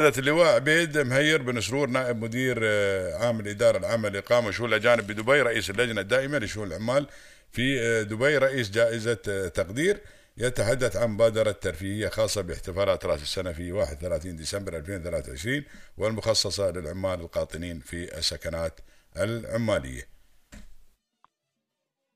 اللواء 0.00 0.54
عبيد 0.54 0.98
مهير 0.98 1.42
بن 1.42 1.60
سرور 1.60 1.88
نائب 1.88 2.24
مدير 2.24 2.60
آه، 2.62 3.26
عام 3.26 3.40
الإدارة 3.40 3.78
العامة 3.78 4.08
لإقامة 4.08 4.50
شؤون 4.50 4.68
الأجانب 4.68 5.06
بدبي 5.06 5.42
رئيس 5.42 5.70
اللجنة 5.70 6.00
الدائمة 6.00 6.38
لشؤون 6.38 6.68
العمال 6.68 7.06
في 7.52 7.80
آه، 7.80 8.02
دبي 8.02 8.38
رئيس 8.38 8.70
جائزة 8.70 9.18
آه، 9.28 9.48
تقدير 9.48 10.00
يتحدث 10.36 10.96
عن 10.96 11.10
مبادرة 11.10 11.50
ترفيهية 11.50 12.08
خاصة 12.08 12.42
باحتفالات 12.42 13.06
رأس 13.06 13.22
السنة 13.22 13.52
في 13.52 13.72
31 13.72 14.36
ديسمبر 14.36 14.76
2023 14.76 15.64
والمخصصة 15.98 16.70
للعمال 16.70 17.20
القاطنين 17.20 17.80
في 17.80 18.18
السكنات 18.18 18.80
العمالية. 19.16 20.02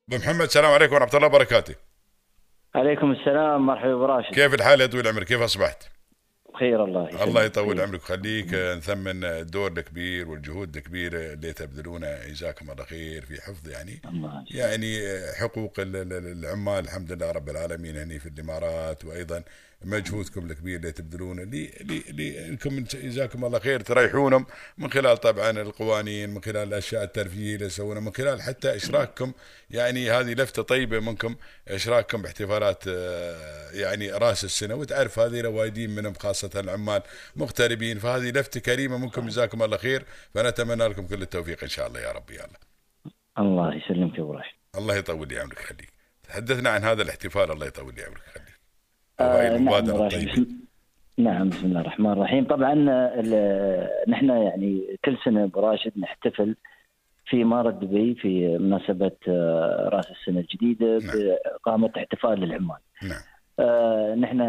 أبو 0.09 0.16
محمد 0.16 0.43
السلام 0.43 0.73
عليكم 0.73 0.95
ورحمة 0.95 1.16
الله 1.16 1.27
وبركاته. 1.27 1.75
عليكم 2.75 3.12
السلام 3.12 3.66
مرحبا 3.66 3.95
أبو 3.95 4.05
راشد. 4.05 4.35
كيف 4.35 4.55
الحال 4.55 4.80
يا 4.80 4.87
طويل 4.87 5.07
العمر؟ 5.07 5.25
كيف 5.25 5.41
أصبحت؟ 5.41 5.94
بخير 6.55 6.84
الله 6.84 7.09
يسلمك. 7.09 7.23
الله 7.23 7.43
يطول 7.45 7.80
عمرك. 7.80 8.00
ويخليك 8.11 8.55
نثمن 8.55 9.25
الدور 9.25 9.73
الكبير 9.73 10.29
والجهود 10.29 10.77
الكبيرة 10.77 11.33
اللي 11.33 11.52
تبذلونها. 11.52 12.29
جزاكم 12.29 12.70
الله 12.70 12.84
خير 12.84 13.23
في 13.24 13.41
حفظ 13.42 13.69
يعني 13.69 14.01
الله 14.05 14.45
يعني 14.51 14.98
حقوق 15.41 15.80
ال- 15.80 15.96
ال- 15.96 16.12
العمال. 16.38 16.84
الحمد 16.84 17.12
لله 17.12 17.30
رب 17.30 17.48
العالمين 17.48 17.96
هني 17.96 18.19
في 18.19 18.29
الإمارات. 18.29 19.05
وأيضا 19.05 19.43
مجهودكم 19.84 20.51
الكبير 20.51 20.77
اللي 20.77 20.93
تبذلونه. 20.93 21.43
انكم 22.48 22.84
جزاكم 22.84 23.45
الله 23.45 23.59
خير. 23.59 23.80
تريحونهم 23.80 24.47
من 24.79 24.91
خلال 24.91 25.16
طبعا 25.16 25.51
القوانين 25.51 26.30
من 26.30 26.43
خلال 26.43 26.69
الأشياء 26.69 27.02
الترفيهية 27.02 27.55
اللي 27.55 27.66
تسوونها 27.69 28.01
من 28.01 28.12
خلال 28.12 28.43
حتى 28.43 28.77
إشراككم. 28.77 29.33
يعني 29.70 30.10
هذه 30.10 30.34
لفتة 30.34 30.62
طيبة 30.62 31.01
منكم 31.01 31.37
إشراككم 31.69 32.23
باحتفالات 32.23 32.84
آه، 32.88 33.70
يعني 33.70 34.10
رأس 34.10 34.45
السنة. 34.45 34.74
وتعرف 34.74 35.19
هذه 35.19 35.41
روايدين 35.41 35.91
منهم 35.91 36.15
خاصة 36.15 36.51
العمال 36.57 37.02
مغتربين. 37.37 37.98
فهذه 37.98 38.30
لفتة 38.30 38.60
كريمة 38.60 38.98
منكم 38.98 39.29
جزاكم 39.29 39.62
الله 39.62 39.77
خير. 39.77 40.05
فنتمنى 40.35 40.88
لكم 40.88 41.07
كل 41.07 41.23
التوفيق 41.23 41.62
إن 41.62 41.69
شاء 41.69 41.87
الله 41.87 42.01
يا 42.01 42.12
رب. 42.12 42.30
يا 42.30 42.45
الله 42.45 42.59
الله 43.38 43.74
يسلمك 43.74 44.18
يا 44.18 44.23
أبو 44.23 44.40
الله 44.79 44.96
يطول 44.96 45.29
لي 45.29 45.38
عمرك. 45.38 45.59
خليك. 45.59 45.93
تحدثنا 46.23 46.71
عن 46.71 46.85
هذا 46.85 47.02
الاحتفال. 47.02 47.51
الله 47.51 47.66
يطول 47.66 47.95
لي 47.95 48.05
عمرك. 48.05 48.23
خليك. 48.35 48.54
آه، 49.20 49.48
نعم 49.48 49.57
المبادرة. 49.57 50.07
الطيبة 50.07 50.46
نعم 51.18 51.48
بسم 51.48 51.66
الله 51.66 51.80
الرحمن 51.80 52.10
الرحيم 52.12 52.45
طبعا 52.45 52.73
ال- 53.15 54.10
نحن 54.10 54.29
يعني 54.29 54.96
كل 55.04 55.16
سنة 55.24 55.45
أبو 55.45 55.60
راشد 55.60 55.93
نحتفل 55.98 56.56
في 57.26 57.43
إمارة 57.43 57.71
دبي 57.71 58.15
في 58.15 58.59
مناسبة 58.59 59.10
آه، 59.29 59.88
رأس 59.93 60.10
السنة 60.10 60.40
الجديدة 60.40 60.98
نعم. 60.98 61.10
بإقامة 61.16 61.90
احتفال 61.96 62.40
للعمال 62.40 62.76
نعم 63.02 63.21
آه، 63.59 64.15
نحن 64.15 64.41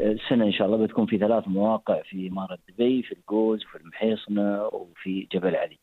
السنة 0.00 0.44
إن 0.44 0.52
شاء 0.52 0.66
الله 0.66 0.76
بتكون 0.86 1.06
في 1.06 1.18
ثلاث 1.18 1.48
مواقع 1.48 2.02
في 2.02 2.28
إمارة 2.28 2.58
دبي 2.68 3.02
في 3.02 3.12
الجوز 3.12 3.64
وفي 3.64 3.76
المحيصنة 3.78 4.64
وفي 4.66 5.28
جبل 5.32 5.56
علي 5.56 5.78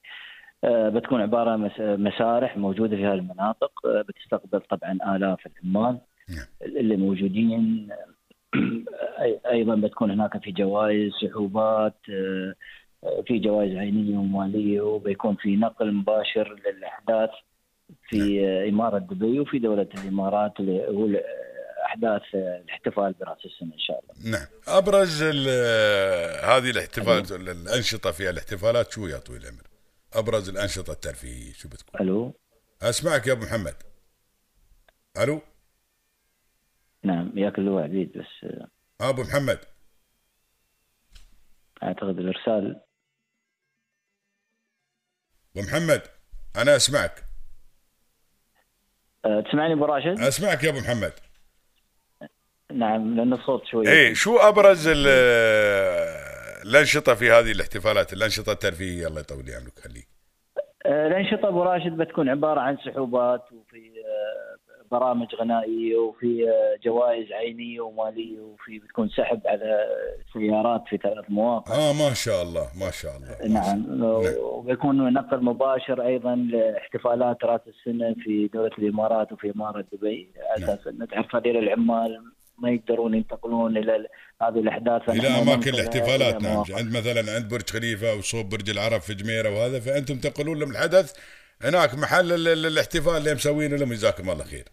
آه، 0.63 0.89
بتكون 0.89 1.21
عبارة 1.21 1.55
مسارح 1.79 2.57
موجودة 2.57 2.95
في 2.97 3.05
هذه 3.05 3.13
المناطق 3.13 3.85
آه، 3.85 4.01
بتستقبل 4.01 4.59
طبعا 4.61 5.15
آلاف 5.15 5.39
العمال 5.47 5.97
نعم. 6.29 6.45
اللي 6.61 6.97
موجودين 6.97 7.89
أيضا 9.51 9.75
بتكون 9.75 10.11
هناك 10.11 10.43
في 10.43 10.51
جوائز 10.51 11.11
سحوبات 11.21 11.95
آه، 12.09 12.53
آه، 13.03 13.23
في 13.27 13.39
جوائز 13.39 13.75
عينية 13.77 14.17
ومالية 14.17 14.81
وبيكون 14.81 15.35
في 15.35 15.55
نقل 15.55 15.93
مباشر 15.93 16.55
للأحداث 16.65 17.29
في 18.09 18.45
آه، 18.45 18.69
إمارة 18.69 18.97
دبي 18.97 19.39
وفي 19.39 19.59
دولة 19.59 19.87
الإمارات 19.97 20.59
اللي 20.59 20.87
هو 20.87 21.05
ال- 21.05 21.21
أحداث 21.85 22.21
آه، 22.35 22.61
الاحتفال 22.65 23.13
برأس 23.19 23.45
السنة 23.45 23.73
إن 23.73 23.79
شاء 23.79 23.99
الله. 24.03 24.31
نعم. 24.31 24.47
أبرز 24.67 25.23
هذه 26.43 26.69
الاحتفال 26.69 27.49
الأنشطة 27.49 28.11
في 28.11 28.29
الاحتفالات 28.29 28.91
شو 28.91 29.07
يا 29.07 29.17
طويل 29.17 29.41
العمر؟ 29.41 29.61
أبرز 30.13 30.49
الأنشطة 30.49 30.91
الترفيهية 30.93 31.53
شو 31.53 31.69
بتكون؟ 31.69 32.01
ألو؟ 32.01 32.33
أسمعك 32.81 33.27
يا 33.27 33.33
أبو 33.33 33.41
محمد. 33.45 33.73
ألو؟ 35.23 35.41
نعم 37.03 37.31
ياك 37.37 37.57
اللواء 37.59 37.83
عبيد 37.83 38.17
بس 38.17 38.25
آه، 39.01 39.09
أبو 39.09 39.21
محمد. 39.21 39.59
أعتقد 41.83 42.19
الإرسال. 42.19 42.81
أبو 45.57 45.65
محمد 45.67 46.01
أنا 46.55 46.75
أسمعك. 46.75 47.25
آه، 49.25 49.41
تسمعني 49.41 49.73
أبو 49.73 49.85
راشد؟ 49.85 50.19
أسمعك 50.19 50.63
يا 50.63 50.69
أبو 50.69 50.79
محمد. 50.79 51.13
نعم 52.71 53.15
لأن 53.17 53.33
الصوت 53.33 53.65
شوي. 53.65 53.87
إيه 53.89 54.13
شو 54.13 54.37
أبرز 54.37 54.87
ال- 54.87 55.07
الأنشطة 56.65 57.15
في 57.15 57.31
هذه 57.31 57.51
الاحتفالات 57.51 58.13
الأنشطة 58.13 58.51
الترفيهية؟ 58.51 59.07
الله 59.07 59.19
يطول 59.21 59.45
لي 59.45 59.55
عمرك 59.55 59.79
خليك. 59.79 60.07
آه، 60.85 61.07
الأنشطة 61.07 61.47
أبو 61.47 61.63
راشد 61.63 61.97
بتكون 61.97 62.29
عبارة 62.29 62.59
عن 62.61 62.77
سحوبات 62.77 63.51
وفي 63.51 63.77
آه، 63.77 63.98
برامج 64.91 65.27
غنائية 65.35 65.95
وفي 65.95 66.45
جوائز 66.85 67.31
عينية 67.31 67.81
ومالية 67.81 68.39
وفي 68.39 68.79
بتكون 68.79 69.09
سحب 69.09 69.41
على 69.45 69.87
سيارات 70.33 70.83
في 70.89 70.97
ثلاث 70.97 71.25
مواقع. 71.29 71.75
آه 71.75 71.93
ما 71.93 72.13
شاء 72.13 72.41
الله 72.43 72.67
ما 72.79 72.91
شاء 72.91 73.11
الله. 73.17 73.47
نعم. 73.47 74.03
وبيكون 74.41 75.13
نقل 75.13 75.43
مباشر 75.43 76.05
أيضا 76.07 76.35
لاحتفالات 76.35 77.43
رأس 77.43 77.61
السنة 77.67 78.15
في 78.23 78.49
دولة 78.53 78.71
الإمارات 78.79 79.31
وفي 79.31 79.51
إمارة 79.55 79.85
دبي. 79.93 80.29
على 80.55 80.65
أساس 80.65 80.87
أن 80.87 81.07
تعرف 81.07 81.35
هذول 81.35 81.57
العمال 81.57 82.23
ما 82.57 82.69
يقدرون 82.69 83.13
ينتقلون 83.13 83.77
إلى 83.77 83.95
ال- 83.95 84.07
هذه 84.41 84.59
الأحداث. 84.59 85.09
إلى 85.09 85.27
أماكن 85.27 85.69
الاحتفالات 85.73 86.41
نعم. 86.41 86.63
عند 86.69 86.97
مثلا 86.97 87.35
عند 87.35 87.49
برج 87.49 87.69
خليفة 87.69 88.15
وصوب 88.15 88.49
برج 88.49 88.69
العرب 88.69 89.01
في 89.01 89.13
جميرة 89.13 89.49
وهذا 89.49 89.79
فأنتم 89.79 90.15
تنقلون 90.17 90.59
لهم 90.59 90.71
الحدث 90.71 91.13
هناك 91.61 91.95
محل 91.95 92.31
ال- 92.31 92.47
ال- 92.47 92.65
الاحتفال 92.65 93.17
اللي 93.17 93.33
مسوينه؟ 93.33 93.75
لهم 93.77 93.89
جزاكم 93.93 94.29
الله 94.29 94.43
خير. 94.43 94.65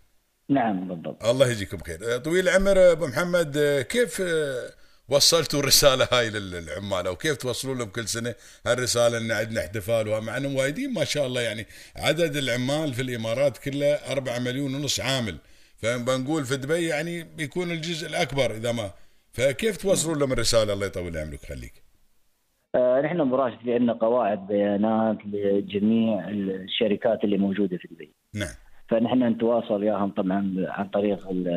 نعم 0.49 0.89
بالضبط. 0.89 1.25
الله 1.25 1.47
يجزيكم 1.47 1.79
خير. 1.79 2.15
آه، 2.15 2.17
طويل 2.17 2.49
العمر 2.49 2.93
أبو 2.93 3.07
محمد 3.07 3.57
آه، 3.57 3.83
كيف 3.83 4.21
آه، 4.21 4.71
وصلتوا 5.09 5.61
الرسالة 5.61 6.09
هاي 6.13 6.31
للعمال؟ 6.31 7.07
أو 7.07 7.17
كيف 7.17 7.37
توصلوا 7.37 7.75
لهم 7.75 7.89
كل 7.89 8.09
سنة 8.09 8.35
هالرسالة 8.67 9.19
إن 9.19 9.31
عندنا 9.31 9.61
احتفال؟ 9.61 10.09
ومع 10.09 10.37
انهم 10.37 10.57
وايدين 10.57 10.93
ما 10.93 11.05
شاء 11.05 11.27
الله 11.27 11.41
يعني 11.41 11.67
عدد 11.97 12.37
العمال 12.37 12.95
في 12.95 13.03
الإمارات 13.03 13.59
كله 13.59 13.95
4 13.95 14.39
مليون 14.39 14.75
ونص 14.75 15.01
عامل. 15.01 15.37
فبنقول 15.77 16.45
في 16.45 16.57
دبي 16.57 16.87
يعني 16.87 17.23
بيكون 17.23 17.71
الجزء 17.71 18.09
الأكبر 18.09 18.51
إذا 18.51 18.73
ما. 18.73 18.91
فكيف 19.33 19.77
توصلوا 19.77 20.17
لهم 20.17 20.33
الرسالة؟ 20.33 20.73
الله 20.73 20.87
يطول 20.87 21.17
عمرك 21.17 21.45
خليك 21.45 21.83
آه 22.75 23.01
نحن 23.01 23.21
أبو 23.21 23.37
راشد 23.37 23.59
في 23.59 23.75
عندنا 23.75 23.93
قواعد 23.93 24.47
بيانات 24.47 25.19
لجميع 25.27 26.29
الشركات 26.29 27.25
اللي 27.25 27.39
موجودة 27.39 27.77
في 27.77 27.89
دبي. 27.89 28.13
نعم. 28.35 28.66
فنحن 28.89 29.23
نتواصل 29.23 29.75
وياهم 29.83 30.11
طبعا 30.11 30.55
عن 30.69 30.89
طريق 30.89 31.29
ال- 31.31 31.49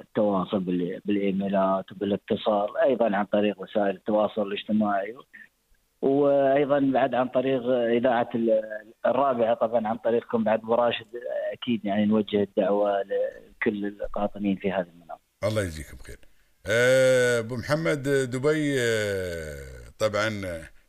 التواصل 0.00 0.60
بال- 0.60 1.00
بالإيميلات 1.04 1.92
وبالاتصال 1.92 2.76
أيضا 2.84 3.16
عن 3.16 3.24
طريق 3.24 3.60
وسائل 3.60 3.90
التواصل 3.96 4.42
الاجتماعي 4.42 5.14
وأيضا 6.02 6.78
بعد 6.80 7.14
عن 7.14 7.28
طريق 7.28 7.62
إذاعة 7.68 8.28
ال- 8.34 8.62
الرابعة 9.06 9.54
طبعا 9.54 9.88
عن 9.88 9.96
طريقكم 9.96 10.44
بعد 10.44 10.58
أبو 10.58 10.74
راشد 10.74 11.06
أكيد 11.52 11.84
يعني 11.84 12.06
نوجه 12.06 12.42
الدعوة 12.42 12.92
لكل 13.02 13.86
القاطنين 13.86 14.56
في 14.56 14.72
هذه 14.72 14.86
المناطق. 14.94 15.20
الله 15.44 15.62
يجزيكم 15.62 15.96
خير 16.06 16.18
آه، 16.66 17.38
أبو 17.38 17.56
محمد 17.56 18.02
دبي 18.08 18.80
آه، 18.80 19.54
طبعا 19.98 20.28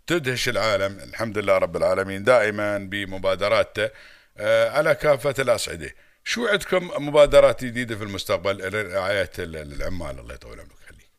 تدهش 0.07 0.50
العالم 0.50 0.97
الحمد 1.09 1.38
لله 1.38 1.57
رب 1.57 1.75
العالمين 1.78 2.24
دائما 2.24 2.78
بمبادراته 2.78 3.90
على 4.77 4.95
كافة 4.95 5.44
الأصعدة 5.44 5.89
شو 6.23 6.45
عندكم 6.47 7.07
مبادرات 7.07 7.66
جديدة 7.66 7.95
في 7.95 8.03
المستقبل 8.03 8.57
لرعاية 8.57 9.29
ال- 9.39 9.55
العمال 9.55 10.19
الله 10.19 10.33
يطول 10.33 10.51
عمرك 10.59 10.79
خليك 10.89 11.09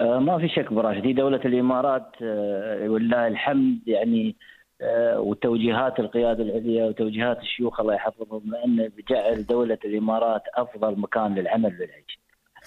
آه، 0.00 0.18
ما 0.18 0.38
في 0.38 0.48
شك 0.48 0.66
أبو 0.66 0.80
راشد 0.80 1.06
هي 1.06 1.12
دولة 1.12 1.40
الإمارات 1.44 2.10
آه، 2.22 2.88
ولله 2.88 3.26
الحمد 3.26 3.78
يعني 3.88 4.36
آه، 4.80 5.20
وتوجيهات 5.20 5.98
القيادة 6.00 6.42
العليا 6.42 6.84
وتوجيهات 6.84 7.38
الشيوخ 7.38 7.80
الله 7.80 7.94
يحفظهم 7.94 8.54
ان 8.54 8.88
بجعل 8.88 9.46
دولة 9.46 9.78
الإمارات 9.84 10.42
أفضل 10.54 11.00
مكان 11.00 11.34
للعمل 11.34 11.80
والعيش. 11.80 12.18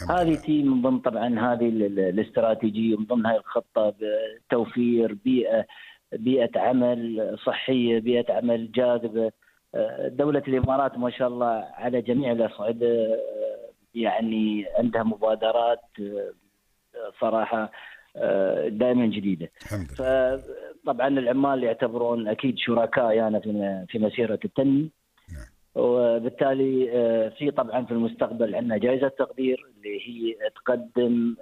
هذه. 0.09 0.35
تي 0.35 0.63
من 0.63 0.81
ضمن 0.81 0.99
طبعا 0.99 1.27
هذه 1.53 1.69
ال- 1.69 1.83
ال- 1.83 1.99
الاستراتيجية 1.99 2.97
من 2.97 3.05
ضمن 3.05 3.25
هذه 3.25 3.37
الخطة 3.37 3.93
بتوفير 3.99 5.13
بيئة 5.13 5.65
بيئة 6.13 6.59
عمل 6.59 7.35
صحية، 7.45 7.99
بيئة 7.99 8.33
عمل 8.33 8.71
جاذبة. 8.71 9.31
دولة 10.07 10.43
الإمارات 10.47 10.97
ما 10.97 11.09
شاء 11.09 11.27
الله 11.27 11.67
على 11.73 12.01
جميع 12.01 12.31
الأصعدة 12.31 12.87
آه، 12.87 13.69
يعني 13.95 14.65
عندها 14.77 15.03
مبادرات 15.03 15.81
آه، 18.15 18.67
دائما 18.67 19.05
جديدة. 19.05 19.49
الحمد 19.61 19.87
لله 19.99 20.37
فطبعا 20.83 21.07
العمال 21.07 21.63
يعتبرون 21.63 22.27
أكيد 22.27 22.57
شركاء 22.57 23.11
يعني 23.11 23.41
في 23.87 23.99
مسيرة 23.99 24.39
التنمية 24.45 24.89
نعم. 25.33 25.45
وبالتالي 25.75 26.85
في 27.37 27.51
طبعا 27.51 27.85
في 27.85 27.91
المستقبل 27.91 28.55
عندنا 28.55 28.77
جائزة 28.77 29.07
تقدير 29.07 29.65
اللي 29.75 29.99
هي 30.07 30.49
تقدم 30.55 31.35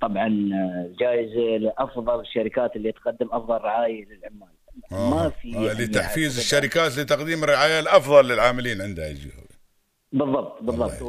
طبعا 0.00 0.50
جائزة 1.00 1.56
لأفضل 1.56 2.20
الشركات 2.20 2.76
اللي 2.76 2.92
تقدم 2.92 3.28
أفضل 3.32 3.56
رعاية 3.56 4.04
للعمال 4.04 4.48
آه. 4.92 5.10
ما 5.10 5.28
في 5.28 5.56
آه. 5.56 5.72
لتحفيز 5.72 6.38
الشركات 6.38 6.98
لتقديم 6.98 7.44
الرعاية 7.44 7.80
الأفضل 7.80 8.28
للعاملين 8.28 8.80
عندها 8.80 9.08
يجي 9.08 9.30
بالضبط 10.12 10.62
بالضبط 10.62 11.02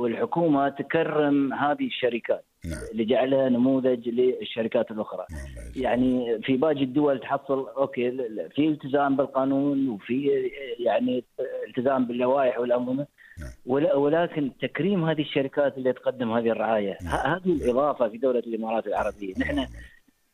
والحكومة 0.00 0.68
تكرم 0.68 1.52
هذه 1.52 1.86
الشركات 1.86 2.44
نعم. 2.64 2.80
لجعلها 2.94 3.48
نموذج 3.48 4.08
للشركات 4.08 4.90
الأخرى 4.90 5.26
نعم. 5.30 5.72
يعني 5.76 6.40
في 6.42 6.56
باقي 6.56 6.82
الدول 6.82 7.20
تحصل 7.20 7.68
أوكي 7.68 8.10
في 8.54 8.68
التزام 8.68 9.16
بالقانون 9.16 9.88
وفي 9.88 10.50
يعني 10.78 11.24
التزام 11.68 12.06
باللوائح 12.06 12.58
والأنظمة 12.58 13.06
نعم. 13.40 13.50
ولكن 13.96 14.50
تكريم 14.62 15.04
هذه 15.04 15.20
الشركات 15.20 15.78
اللي 15.78 15.92
تقدم 15.92 16.32
هذه 16.32 16.50
الرعاية 16.50 16.98
نعم. 17.02 17.32
هذه 17.34 17.52
الإضافة 17.52 18.08
في 18.08 18.18
دولة 18.18 18.38
الإمارات 18.38 18.86
العربية 18.86 19.34
نحن 19.38 19.56
نعم. 19.56 19.66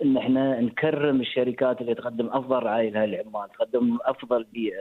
إن 0.03 0.17
إحنا 0.17 0.61
نكرم 0.61 1.21
الشركات 1.21 1.81
اللي 1.81 1.95
تقدم 1.95 2.27
أفضل 2.27 2.63
رعايه 2.63 2.91
لها 2.91 3.05
العمال، 3.05 3.49
تقدم 3.59 3.99
أفضل 4.03 4.45
بيئة 4.53 4.77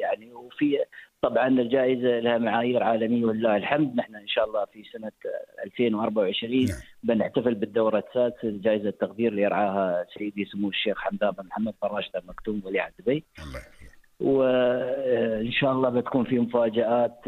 يعني 0.00 0.32
وفي 0.32 0.78
طبعا 1.22 1.48
الجائزة 1.48 2.18
لها 2.20 2.38
معايير 2.38 2.82
عالمية 2.82 3.24
ولله 3.24 3.56
الحمد 3.56 3.96
نحن 3.96 4.14
إن 4.16 4.28
شاء 4.28 4.44
الله 4.44 4.64
في 4.64 4.82
سنة 4.92 5.12
2024 5.64 6.64
نعم. 6.64 6.76
بنحتفل 7.02 7.54
بالدورة 7.54 8.04
السادسة 8.08 8.48
لجائزه 8.48 8.88
التقدير 8.88 9.30
اللي 9.30 9.42
يرعاها 9.42 10.06
سيدي 10.18 10.44
سمو 10.44 10.68
الشيخ 10.68 10.98
حمدان 10.98 11.30
بن 11.30 11.46
محمد 11.46 11.74
بن 11.82 11.88
راشد 11.88 12.16
المكتوم 12.16 12.62
ولي 12.64 12.80
عهد 12.80 12.92
دبي. 12.98 13.24
الله 13.38 13.60
وإن 14.20 15.52
شاء 15.52 15.72
الله 15.72 15.88
بتكون 15.88 16.24
في 16.24 16.38
مفاجآت 16.38 17.18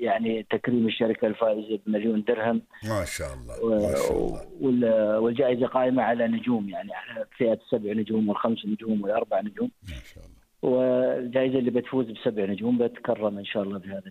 يعني 0.00 0.46
تكريم 0.50 0.86
الشركة 0.86 1.26
الفائزة 1.26 1.78
بمليون 1.86 2.24
درهم. 2.28 2.62
ما 2.84 3.04
شاء 3.04 3.34
الله 3.34 3.80
ما 3.80 3.94
شاء 3.94 4.12
الله. 4.12 5.20
والجائزة 5.20 5.66
قائمة 5.66 6.02
على 6.02 6.26
نجوم 6.28 6.68
يعني 6.68 6.92
على 6.94 7.26
فئة 7.38 7.52
السبع 7.52 7.92
نجوم 7.92 8.28
والخمس 8.28 8.66
نجوم 8.66 9.02
والأربع 9.02 9.40
نجوم. 9.40 9.70
ما 9.82 9.94
شاء 10.14 10.24
الله. 10.24 10.38
والجائزة 10.62 11.58
اللي 11.58 11.70
بتفوز 11.70 12.06
بسبع 12.06 12.44
نجوم 12.44 12.78
بتكرم 12.78 13.38
إن 13.38 13.44
شاء 13.44 13.62
الله 13.62 13.78
بهذا 13.78 14.02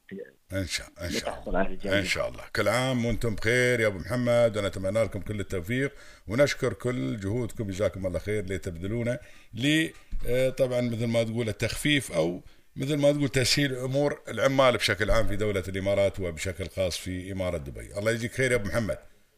إن 0.54 0.66
شاء 0.66 0.88
إن 1.02 1.10
شاء 1.10 1.44
الله. 1.48 2.00
إن 2.00 2.06
شاء 2.06 2.30
الله. 2.30 2.44
كل 2.56 2.68
عام 2.68 3.06
وأنتم 3.06 3.36
بخير 3.36 3.80
يا 3.80 3.88
أبو 3.88 3.98
محمد 3.98 4.58
ونتمنى 4.58 5.04
لكم 5.04 5.20
كل 5.20 5.40
التوفيق 5.40 5.92
ونشكر 6.28 6.74
كل 6.74 7.18
جهودكم 7.18 7.64
جزاكم 7.64 8.08
الله 8.08 8.20
خير 8.20 8.44
اللي 8.44 8.58
تبذلونه 8.58 9.20
ل 9.54 9.88
آه، 10.28 10.50
طبعا 10.50 10.82
مثل 10.82 11.08
ما 11.08 11.24
تقول 11.24 11.50
التخفيف 11.50 12.12
أو 12.12 12.42
مثل 12.78 12.98
ما 12.98 13.12
تقول 13.12 13.30
تسهيل 13.30 13.76
أمور 13.76 14.22
العمال 14.28 14.78
بشكل 14.78 15.12
عام 15.12 15.28
في 15.28 15.36
دولة 15.36 15.64
الإمارات 15.68 16.20
وبشكل 16.20 16.68
خاص 16.70 16.98
في 16.98 17.32
إمارة 17.32 17.58
دبي. 17.58 17.98
الله 17.98 18.12
يجزيك 18.12 18.32
خير 18.32 18.52
يا 18.52 18.56
أبو 18.56 18.68
محمد. 18.68 18.98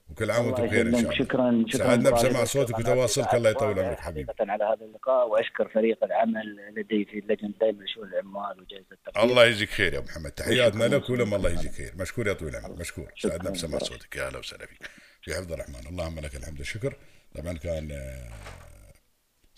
وكل 0.10 0.32
عام 0.32 0.46
وأنتم 0.46 0.66
بخير 0.66 0.88
إن 0.88 0.92
شاء 0.92 1.02
الله. 1.02 1.14
شكرا 1.14 1.66
شكرا 1.68 1.88
سعدنا 1.88 2.10
بسماع 2.10 2.44
صوتك 2.44 2.80
وتواصلك. 2.80 3.34
الله 3.34 3.50
يطول 3.50 3.80
عمرك 3.80 4.00
حبيبي. 4.00 4.32
على 4.40 4.64
هذا 4.64 4.86
اللقاء 4.86 5.28
وأشكر 5.28 5.70
فريق 5.74 6.04
العمل 6.04 6.74
لدي 6.78 7.06
في 7.06 7.20
اللجنة 7.20 7.54
دائما 7.62 7.84
لشؤون 7.84 8.08
العمال 8.08 8.62
وجائزة 8.62 8.86
التقدير 8.92 9.24
الله 9.24 9.46
يجزيك 9.46 9.70
خير 9.70 9.94
يا 9.94 9.98
أبو 10.00 10.08
محمد. 10.08 10.32
تحياتنا 10.32 10.84
لك 10.84 11.10
ولما 11.10 11.36
الله 11.36 11.50
يجزيك 11.50 11.72
خير. 11.72 11.94
مشكور 11.96 12.28
يا 12.28 12.34
طويل 12.34 12.56
العمر. 12.56 12.76
مشكور. 12.80 13.12
سعدنا 13.18 13.50
بسماع 13.50 13.80
صوتك. 13.80 14.16
يا 14.16 14.28
أهلا 14.28 14.38
وسهلا 14.38 14.66
فيك. 14.66 14.80
في 15.22 15.34
حفظ 15.34 15.54
الرحمن 15.54 15.88
اللهم 15.90 16.20
لك 16.20 16.36
الحمد. 16.36 16.60
والشكر 16.60 16.96
طبعا 17.36 17.54
كان 17.54 17.92
آه، 17.92 18.30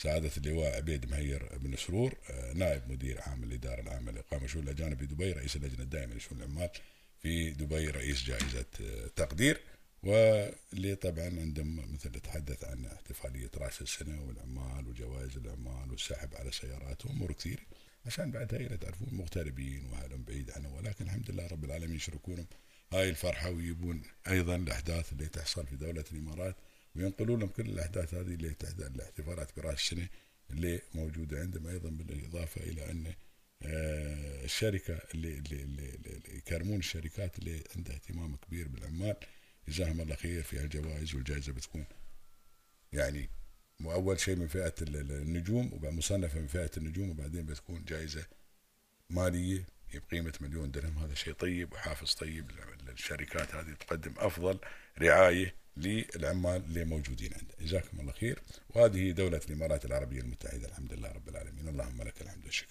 سعادة 0.01 0.31
اللواء 0.37 0.75
عبيد 0.75 1.11
مهير 1.11 1.57
بن 1.57 1.75
سرور 1.75 2.15
آه، 2.29 2.53
نائب 2.53 2.91
مدير 2.91 3.21
عام 3.21 3.43
الإدارة 3.43 3.81
العامة 3.81 4.11
لإقامة 4.11 4.47
شؤون 4.47 4.63
الأجانب 4.63 4.99
في 4.99 5.05
دبي 5.05 5.31
رئيس 5.31 5.55
اللجنة 5.55 5.83
الدائمة 5.83 6.15
لشؤون 6.15 6.41
العمال 6.41 6.69
في 7.21 7.51
دبي 7.51 7.87
رئيس 7.87 8.23
جائزة 8.23 8.65
آه، 8.81 9.07
تقدير. 9.15 9.61
واللي 10.03 10.95
طبعا 10.95 11.25
عندهم 11.25 11.93
مثل 11.93 12.11
تحدث 12.11 12.63
عن 12.63 12.85
احتفالية 12.85 13.51
رأس 13.57 13.81
السنة 13.81 14.23
والعمال 14.23 14.87
وجوائز 14.87 15.37
العمال 15.37 15.91
والسحب 15.91 16.35
على 16.35 16.51
سيارات 16.51 17.05
وأمور 17.05 17.31
كثير 17.31 17.59
عشان 18.05 18.31
بعد 18.31 18.53
هاي 18.53 18.77
تعرفون 18.77 19.07
مغتربين 19.11 19.85
وأهلهم 19.85 20.23
بعيد 20.23 20.51
عنهم. 20.51 20.73
ولكن 20.73 21.05
الحمد 21.05 21.31
لله 21.31 21.47
رب 21.47 21.65
العالمين 21.65 21.95
يشركونهم. 21.95 22.47
هاي 22.93 23.09
الفرحة 23.09 23.49
ويجيبون 23.49 24.01
أيضا 24.27 24.55
الأحداث 24.55 25.11
اللي 25.11 25.25
تحصل 25.25 25.67
في 25.67 25.75
دولة 25.75 26.05
الإمارات. 26.11 26.55
وينقلون 26.95 27.39
لهم 27.39 27.49
كل 27.49 27.69
الأحداث 27.69 28.13
هذه 28.13 28.33
اللي 28.33 28.55
الاحتفالات 28.79 29.57
برأس 29.57 29.79
السنة 29.79 30.07
اللي 30.49 30.81
موجودة 30.95 31.39
عندهم 31.39 31.67
أيضا 31.67 31.89
بالإضافة 31.89 32.61
إلى 32.61 32.91
أن 32.91 33.13
آه، 33.63 34.43
الشركة 34.43 34.99
اللي, 35.13 35.37
اللي, 35.37 35.63
اللي, 35.63 36.21
يكرمون 36.37 36.79
الشركات 36.79 37.39
اللي 37.39 37.63
عندها 37.75 37.95
اهتمام 37.95 38.35
كبير 38.35 38.67
بالعمال 38.67 39.15
جزاهم 39.67 40.01
الله 40.01 40.15
خير 40.15 40.43
في 40.43 40.61
الجوائز 40.61 41.15
والجائزة 41.15 41.53
بتكون 41.53 41.85
يعني 42.93 43.29
أول 43.81 44.19
شيء 44.19 44.35
من 44.35 44.47
فئة 44.47 44.73
النجوم 44.81 45.73
وبعد 45.73 45.93
مصنفة 45.93 46.39
من 46.39 46.47
فئة 46.47 46.71
النجوم 46.77 47.09
وبعدين 47.09 47.45
بتكون 47.45 47.83
جائزة 47.83 48.25
مالية 49.09 49.65
بقيمة 49.99 50.33
مليون 50.41 50.71
درهم 50.71 50.97
هذا 50.97 51.13
شيء 51.13 51.33
طيب 51.33 51.73
وحافز 51.73 52.13
طيب 52.13 52.51
للشركات 52.89 53.55
هذه 53.55 53.73
تقدم 53.73 54.13
أفضل 54.17 54.59
رعاية 55.01 55.55
للعمال 55.77 56.63
اللي 56.65 56.85
موجودين 56.85 57.33
عندها 57.33 57.55
جزاكم 57.61 57.99
الله 57.99 58.11
خير. 58.11 58.39
وهذه 58.69 59.11
دولة 59.11 59.41
الإمارات 59.49 59.85
العربية 59.85 60.21
المتحدة 60.21 60.67
الحمد 60.67 60.93
لله 60.93 61.11
رب 61.11 61.29
العالمين. 61.29 61.67
اللهم 61.67 62.01
لك 62.01 62.21
الحمد 62.21 62.45
والشكر. 62.45 62.67